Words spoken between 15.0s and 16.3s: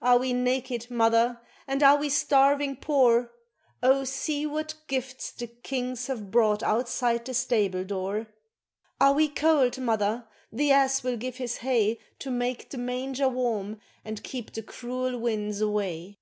winds away.